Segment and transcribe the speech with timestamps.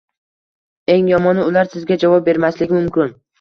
[0.93, 3.15] Eng yomoni ular sizga javob bermasligi mumkin.